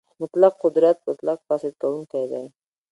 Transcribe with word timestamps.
مطلق 0.21 0.53
قدرت 0.63 0.97
مطلق 1.07 1.37
فاسد 1.47 1.73
کوونکی 1.81 2.23
دی. 2.31 2.43